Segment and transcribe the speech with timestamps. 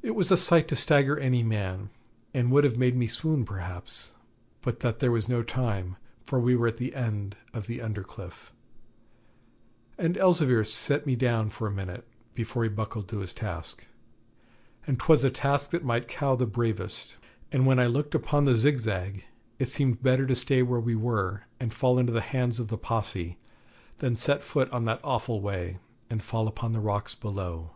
[0.00, 1.90] It was a sight to stagger any man,
[2.32, 4.14] and would have made me swoon perhaps,
[4.62, 8.02] but that there was no time, for we were at the end of the under
[8.02, 8.50] cliff,
[9.98, 13.84] and Elzevir set me down for a minute, before he buckled to his task.
[14.86, 17.18] And 'twas a task that might cow the bravest,
[17.52, 19.22] and when I looked upon the Zigzag,
[19.58, 22.78] it seemed better to stay where we were and fall into the hands of the
[22.78, 23.36] Posse
[23.98, 25.76] than set foot on that awful way,
[26.08, 27.72] and fall upon the rocks below.